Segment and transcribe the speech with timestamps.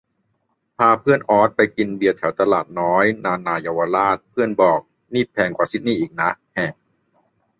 [0.77, 4.79] พาเพื่อนออสไปกินเบียร์แถวตลาดน้อย นานาเยาวราช เพื่อนบอก
[5.13, 6.73] นี่แพงกว่าซิดนีย์อีกนะ แหะ